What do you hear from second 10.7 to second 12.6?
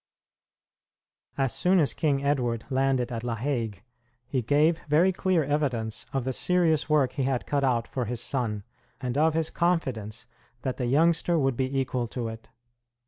the youngster would be equal to it.